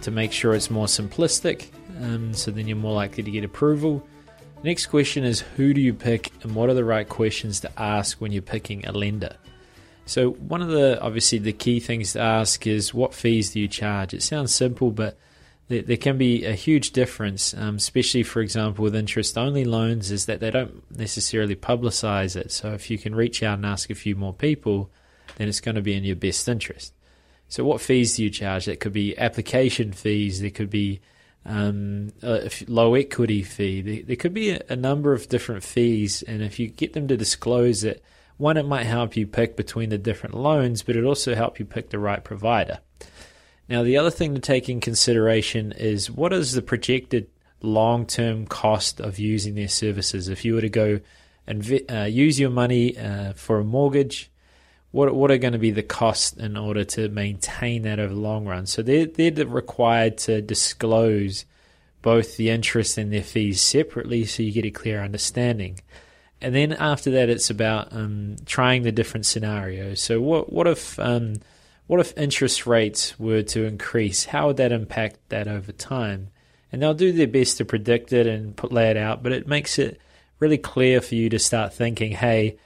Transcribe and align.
to 0.00 0.10
make 0.10 0.32
sure 0.32 0.54
it's 0.54 0.70
more 0.70 0.86
simplistic, 0.86 1.66
um, 2.00 2.32
so 2.32 2.50
then 2.50 2.66
you're 2.66 2.78
more 2.78 2.94
likely 2.94 3.22
to 3.22 3.30
get 3.30 3.44
approval. 3.44 4.08
Next 4.62 4.86
question 4.86 5.22
is 5.22 5.40
who 5.40 5.74
do 5.74 5.82
you 5.82 5.92
pick 5.92 6.32
and 6.44 6.54
what 6.54 6.70
are 6.70 6.74
the 6.74 6.82
right 6.82 7.06
questions 7.06 7.60
to 7.60 7.70
ask 7.78 8.18
when 8.22 8.32
you're 8.32 8.40
picking 8.40 8.86
a 8.86 8.92
lender? 8.92 9.36
So, 10.06 10.30
one 10.30 10.62
of 10.62 10.68
the 10.68 10.98
obviously 11.02 11.36
the 11.36 11.52
key 11.52 11.78
things 11.78 12.14
to 12.14 12.20
ask 12.20 12.66
is 12.66 12.94
what 12.94 13.12
fees 13.12 13.50
do 13.50 13.60
you 13.60 13.68
charge? 13.68 14.14
It 14.14 14.22
sounds 14.22 14.54
simple, 14.54 14.90
but 14.92 15.18
there, 15.68 15.82
there 15.82 15.96
can 15.96 16.18
be 16.18 16.44
a 16.44 16.54
huge 16.54 16.92
difference, 16.92 17.54
um, 17.54 17.76
especially 17.76 18.22
for 18.22 18.40
example 18.40 18.82
with 18.82 18.96
interest 18.96 19.38
only 19.38 19.64
loans, 19.64 20.10
is 20.10 20.26
that 20.26 20.40
they 20.40 20.50
don't 20.50 20.82
necessarily 20.96 21.56
publicize 21.56 22.36
it. 22.36 22.50
So 22.50 22.72
if 22.72 22.90
you 22.90 22.98
can 22.98 23.14
reach 23.14 23.42
out 23.42 23.58
and 23.58 23.66
ask 23.66 23.90
a 23.90 23.94
few 23.94 24.16
more 24.16 24.32
people, 24.32 24.90
then 25.36 25.48
it's 25.48 25.60
going 25.60 25.76
to 25.76 25.82
be 25.82 25.94
in 25.94 26.04
your 26.04 26.16
best 26.16 26.48
interest. 26.48 26.92
So 27.48 27.64
what 27.64 27.80
fees 27.80 28.16
do 28.16 28.24
you 28.24 28.30
charge? 28.30 28.66
That 28.66 28.80
could 28.80 28.92
be 28.92 29.16
application 29.18 29.92
fees. 29.92 30.40
There 30.40 30.50
could 30.50 30.70
be 30.70 31.00
um, 31.46 32.12
a 32.22 32.50
low 32.66 32.94
equity 32.94 33.42
fee. 33.42 33.80
There, 33.80 34.02
there 34.02 34.16
could 34.16 34.34
be 34.34 34.50
a, 34.50 34.60
a 34.68 34.76
number 34.76 35.12
of 35.12 35.28
different 35.28 35.62
fees, 35.64 36.22
and 36.22 36.42
if 36.42 36.58
you 36.58 36.68
get 36.68 36.92
them 36.92 37.08
to 37.08 37.16
disclose 37.16 37.84
it, 37.84 38.02
one, 38.36 38.56
it 38.56 38.66
might 38.66 38.84
help 38.84 39.16
you 39.16 39.26
pick 39.26 39.56
between 39.56 39.88
the 39.88 39.98
different 39.98 40.34
loans, 40.34 40.82
but 40.82 40.94
it 40.94 41.04
also 41.04 41.34
help 41.34 41.58
you 41.58 41.64
pick 41.64 41.90
the 41.90 41.98
right 41.98 42.22
provider. 42.22 42.78
Now, 43.68 43.82
the 43.82 43.98
other 43.98 44.10
thing 44.10 44.34
to 44.34 44.40
take 44.40 44.68
in 44.68 44.80
consideration 44.80 45.72
is 45.72 46.10
what 46.10 46.32
is 46.32 46.52
the 46.52 46.62
projected 46.62 47.28
long 47.60 48.06
term 48.06 48.46
cost 48.46 49.00
of 49.00 49.18
using 49.18 49.54
their 49.54 49.68
services? 49.68 50.28
If 50.28 50.44
you 50.44 50.54
were 50.54 50.62
to 50.62 50.68
go 50.68 51.00
and 51.46 51.82
uh, 51.90 52.04
use 52.04 52.40
your 52.40 52.50
money 52.50 52.96
uh, 52.96 53.34
for 53.34 53.58
a 53.58 53.64
mortgage, 53.64 54.30
what 54.90 55.14
what 55.14 55.30
are 55.30 55.38
going 55.38 55.52
to 55.52 55.58
be 55.58 55.70
the 55.70 55.82
costs 55.82 56.32
in 56.32 56.56
order 56.56 56.84
to 56.84 57.08
maintain 57.08 57.82
that 57.82 58.00
over 58.00 58.14
the 58.14 58.20
long 58.20 58.46
run? 58.46 58.66
So 58.66 58.82
they're 58.82 59.06
they're 59.06 59.46
required 59.46 60.16
to 60.18 60.40
disclose 60.40 61.44
both 62.00 62.36
the 62.36 62.48
interest 62.50 62.96
and 62.96 63.12
their 63.12 63.22
fees 63.22 63.60
separately, 63.60 64.24
so 64.24 64.42
you 64.42 64.52
get 64.52 64.64
a 64.64 64.70
clear 64.70 65.02
understanding. 65.02 65.80
And 66.40 66.54
then 66.54 66.72
after 66.72 67.10
that, 67.10 67.28
it's 67.28 67.50
about 67.50 67.92
um, 67.92 68.36
trying 68.46 68.84
the 68.84 68.92
different 68.92 69.26
scenarios. 69.26 70.00
So 70.00 70.20
what 70.20 70.52
what 70.52 70.66
if 70.66 70.98
um, 70.98 71.34
what 71.88 72.00
if 72.00 72.16
interest 72.16 72.66
rates 72.66 73.18
were 73.18 73.42
to 73.42 73.64
increase? 73.64 74.26
How 74.26 74.46
would 74.46 74.58
that 74.58 74.72
impact 74.72 75.16
that 75.30 75.48
over 75.48 75.72
time? 75.72 76.28
And 76.70 76.82
they'll 76.82 76.94
do 76.94 77.12
their 77.12 77.26
best 77.26 77.56
to 77.56 77.64
predict 77.64 78.12
it 78.12 78.26
and 78.26 78.54
put, 78.54 78.70
lay 78.70 78.90
it 78.90 78.98
out, 78.98 79.22
but 79.22 79.32
it 79.32 79.48
makes 79.48 79.78
it 79.78 79.98
really 80.38 80.58
clear 80.58 81.00
for 81.00 81.14
you 81.14 81.30
to 81.30 81.38
start 81.38 81.72
thinking, 81.72 82.12
hey, 82.12 82.58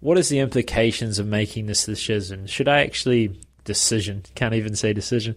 what 0.00 0.18
is 0.18 0.28
the 0.28 0.40
implications 0.40 1.18
of 1.18 1.26
making 1.26 1.64
this 1.64 1.86
decision? 1.86 2.46
Should 2.46 2.68
I 2.68 2.82
actually 2.82 3.40
decision? 3.64 4.22
Can't 4.34 4.54
even 4.54 4.76
say 4.76 4.92
decision. 4.92 5.34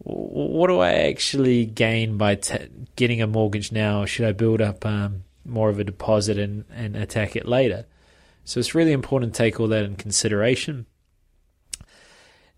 What 0.00 0.68
do 0.68 0.78
I 0.78 0.92
actually 0.92 1.64
gain 1.64 2.18
by 2.18 2.34
t- 2.34 2.68
getting 2.96 3.22
a 3.22 3.26
mortgage 3.26 3.72
now? 3.72 4.04
Should 4.04 4.26
I 4.26 4.32
build 4.32 4.60
up 4.60 4.84
um, 4.84 5.24
more 5.46 5.70
of 5.70 5.78
a 5.78 5.84
deposit 5.84 6.38
and, 6.38 6.66
and 6.70 6.96
attack 6.96 7.34
it 7.34 7.48
later? 7.48 7.86
So 8.44 8.60
it's 8.60 8.74
really 8.74 8.92
important 8.92 9.32
to 9.32 9.38
take 9.38 9.58
all 9.58 9.68
that 9.68 9.84
in 9.84 9.96
consideration. 9.96 10.84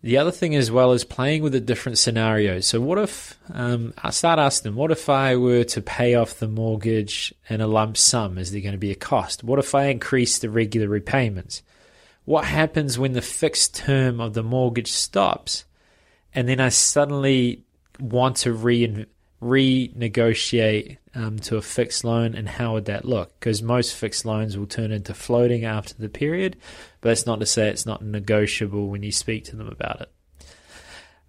The 0.03 0.17
other 0.17 0.31
thing 0.31 0.55
as 0.55 0.71
well 0.71 0.93
is 0.93 1.05
playing 1.05 1.43
with 1.43 1.53
the 1.53 1.61
different 1.61 1.99
scenarios. 1.99 2.67
So, 2.67 2.81
what 2.81 2.99
if 2.99 3.39
um, 3.53 3.93
I 4.03 4.11
start 4.11 4.39
asking 4.39 4.71
them, 4.71 4.77
what 4.77 4.91
if 4.91 5.09
I 5.11 5.37
were 5.37 5.65
to 5.65 5.83
pay 5.83 6.15
off 6.15 6.39
the 6.39 6.49
mortgage 6.49 7.35
in 7.49 7.61
a 7.61 7.67
lump 7.67 7.99
sum? 7.99 8.39
Is 8.39 8.51
there 8.51 8.63
going 8.63 8.73
to 8.73 8.79
be 8.79 8.91
a 8.91 8.97
cost? 8.97 9.45
What 9.45 9.59
if 9.59 9.75
I 9.75 9.87
increase 9.87 10.39
the 10.39 10.49
regular 10.49 10.89
repayments? 10.89 11.63
What 12.25 12.45
happens 12.45 12.99
when 12.99 13.13
the 13.13 13.23
fixed 13.23 13.75
term 13.75 14.21
of 14.21 14.35
the 14.35 14.43
mortgage 14.43 14.91
stops 14.91 15.65
and 16.35 16.49
then 16.49 16.61
I 16.61 16.69
suddenly 16.69 17.65
want 17.99 18.37
to 18.39 18.53
re- 18.53 19.07
renegotiate 19.43 20.99
um, 21.15 21.39
to 21.41 21.57
a 21.57 21.63
fixed 21.63 22.05
loan, 22.05 22.35
and 22.35 22.49
how 22.49 22.75
would 22.75 22.85
that 22.87 23.05
look? 23.05 23.39
Because 23.39 23.63
most 23.63 23.95
fixed 23.95 24.25
loans 24.25 24.57
will 24.57 24.67
turn 24.67 24.93
into 24.93 25.15
floating 25.15 25.65
after 25.65 25.95
the 25.95 26.09
period, 26.09 26.57
but 27.01 27.11
that's 27.11 27.27
not 27.27 27.41
to 27.41 27.47
say 27.47 27.69
it's 27.69 27.87
not 27.87 28.05
negotiable 28.05 28.89
when 28.89 29.03
you 29.03 29.13
speak 29.13 29.45
to 29.45 29.57
them 29.57 29.69
about 29.69 30.03
it. 30.03 30.13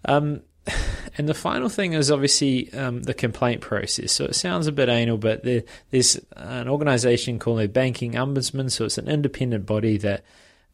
Um, 0.06 0.42
and 1.18 1.28
the 1.28 1.34
final 1.34 1.70
thing 1.70 1.94
is 1.94 2.12
obviously 2.12 2.72
um, 2.74 3.04
the 3.04 3.14
complaint 3.14 3.62
process. 3.62 4.12
So 4.12 4.26
it 4.26 4.36
sounds 4.36 4.68
a 4.68 4.72
bit 4.72 4.90
anal, 4.90 5.18
but 5.18 5.44
there, 5.44 5.64
there's 5.90 6.20
an 6.36 6.68
organisation 6.68 7.40
called 7.40 7.60
the 7.60 7.68
banking 7.68 8.14
ombudsman. 8.14 8.72
So 8.72 8.86
it's 8.86 8.98
an 8.98 9.08
independent 9.08 9.66
body 9.66 9.98
that 9.98 10.24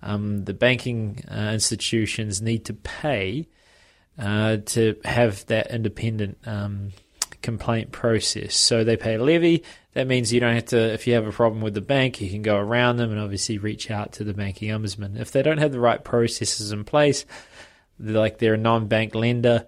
um, 0.02 0.46
the 0.46 0.54
banking 0.54 1.24
uh, 1.30 1.52
institutions 1.54 2.42
need 2.42 2.66
to 2.66 2.74
pay 2.74 3.48
uh, 4.20 4.58
to 4.66 4.96
have 5.06 5.46
that 5.48 5.72
independent 5.72 6.38
um, 6.46 6.92
complaint 7.48 7.94
process. 7.94 8.54
So 8.58 8.84
they 8.84 8.98
pay 8.98 9.16
a 9.16 9.24
levy. 9.24 9.64
That 9.94 10.06
means 10.06 10.34
you 10.34 10.42
don't 10.42 10.54
have 10.54 10.66
to, 10.66 10.92
if 10.92 11.08
you 11.08 11.14
have 11.14 11.26
a 11.26 11.32
problem 11.32 11.62
with 11.62 11.76
the 11.76 11.80
bank, 11.82 12.20
you 12.20 12.30
can 12.30 12.42
go 12.42 12.58
around 12.58 12.98
them 12.98 13.10
and 13.10 13.22
obviously 13.22 13.58
reach 13.58 13.90
out 13.90 14.12
to 14.14 14.26
the 14.26 14.34
banking 14.34 14.70
ombudsman. 14.70 15.18
If 15.18 15.32
they 15.32 15.42
don't 15.42 15.60
have 15.60 15.72
the 15.72 15.80
right 15.80 16.04
processes 16.04 16.74
in 16.74 16.84
place, 16.84 17.26
like 17.98 18.40
they're 18.40 18.56
a 18.56 18.58
non 18.58 18.88
bank 18.88 19.16
lender, 19.16 19.66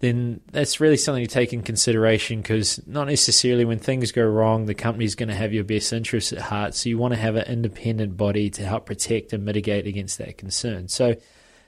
then 0.00 0.42
that's 0.52 0.78
really 0.78 0.98
something 0.98 1.24
to 1.24 1.32
take 1.32 1.54
in 1.54 1.62
consideration 1.62 2.42
because 2.42 2.86
not 2.86 3.06
necessarily 3.06 3.64
when 3.64 3.78
things 3.78 4.12
go 4.12 4.26
wrong, 4.26 4.66
the 4.66 4.74
company's 4.74 5.14
going 5.14 5.30
to 5.30 5.34
have 5.34 5.54
your 5.54 5.64
best 5.64 5.90
interests 5.94 6.34
at 6.34 6.38
heart. 6.38 6.74
So 6.74 6.90
you 6.90 6.98
want 6.98 7.14
to 7.14 7.20
have 7.20 7.36
an 7.36 7.46
independent 7.46 8.18
body 8.18 8.50
to 8.50 8.62
help 8.62 8.84
protect 8.84 9.32
and 9.32 9.42
mitigate 9.42 9.86
against 9.86 10.18
that 10.18 10.36
concern. 10.36 10.88
So 10.88 11.16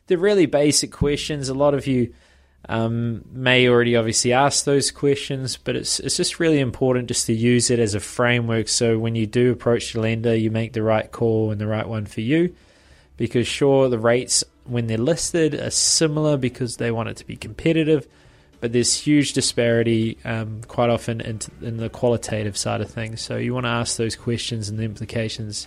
they're 0.08 0.18
really 0.18 0.44
basic 0.44 0.92
questions. 0.92 1.48
A 1.48 1.54
lot 1.54 1.72
of 1.72 1.86
you 1.86 2.12
um, 2.68 3.24
may 3.32 3.66
already 3.66 3.96
obviously 3.96 4.32
ask 4.32 4.64
those 4.64 4.90
questions, 4.90 5.56
but 5.56 5.74
it's 5.74 6.00
it's 6.00 6.18
just 6.18 6.38
really 6.38 6.60
important 6.60 7.08
just 7.08 7.26
to 7.26 7.32
use 7.32 7.70
it 7.70 7.78
as 7.78 7.94
a 7.94 8.00
framework. 8.00 8.68
So 8.68 8.98
when 8.98 9.14
you 9.14 9.26
do 9.26 9.52
approach 9.52 9.94
the 9.94 10.00
lender, 10.00 10.34
you 10.34 10.50
make 10.50 10.74
the 10.74 10.82
right 10.82 11.10
call 11.10 11.50
and 11.50 11.60
the 11.60 11.66
right 11.66 11.88
one 11.88 12.04
for 12.04 12.20
you. 12.20 12.54
Because 13.16 13.48
sure, 13.48 13.88
the 13.88 13.98
rates 13.98 14.44
when 14.64 14.86
they're 14.86 14.98
listed 14.98 15.54
are 15.54 15.70
similar 15.70 16.36
because 16.36 16.76
they 16.76 16.90
want 16.90 17.08
it 17.08 17.16
to 17.16 17.26
be 17.26 17.36
competitive, 17.36 18.06
but 18.60 18.72
there's 18.74 18.94
huge 18.94 19.32
disparity 19.32 20.18
um, 20.26 20.60
quite 20.68 20.90
often 20.90 21.22
in, 21.22 21.40
in, 21.62 21.78
the 21.78 21.88
qualitative 21.88 22.56
side 22.56 22.82
of 22.82 22.90
things. 22.90 23.22
So 23.22 23.38
you 23.38 23.54
want 23.54 23.64
to 23.64 23.70
ask 23.70 23.96
those 23.96 24.14
questions 24.14 24.68
and 24.68 24.78
the 24.78 24.84
implications 24.84 25.66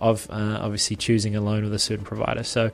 of 0.00 0.28
uh, 0.30 0.58
obviously 0.60 0.96
choosing 0.96 1.36
a 1.36 1.40
loan 1.40 1.62
with 1.62 1.72
a 1.72 1.78
certain 1.78 2.04
provider. 2.04 2.42
So, 2.42 2.72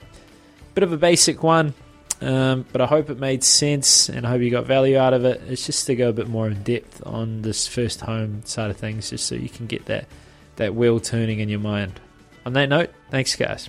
bit 0.74 0.82
of 0.82 0.92
a 0.92 0.96
basic 0.96 1.42
one. 1.42 1.74
Um, 2.20 2.64
but 2.72 2.80
I 2.80 2.86
hope 2.86 3.10
it 3.10 3.18
made 3.18 3.44
sense 3.44 4.08
and 4.08 4.26
I 4.26 4.30
hope 4.30 4.40
you 4.40 4.50
got 4.50 4.64
value 4.64 4.96
out 4.96 5.12
of 5.12 5.24
it. 5.24 5.42
It's 5.48 5.66
just 5.66 5.86
to 5.86 5.94
go 5.94 6.08
a 6.08 6.12
bit 6.12 6.28
more 6.28 6.46
in 6.46 6.62
depth 6.62 7.02
on 7.06 7.42
this 7.42 7.66
first 7.66 8.00
home 8.00 8.42
side 8.44 8.70
of 8.70 8.76
things, 8.76 9.10
just 9.10 9.26
so 9.26 9.34
you 9.34 9.50
can 9.50 9.66
get 9.66 9.86
that, 9.86 10.06
that 10.56 10.74
wheel 10.74 10.98
turning 10.98 11.40
in 11.40 11.48
your 11.48 11.60
mind. 11.60 12.00
On 12.46 12.52
that 12.54 12.68
note, 12.68 12.90
thanks, 13.10 13.34
guys. 13.36 13.68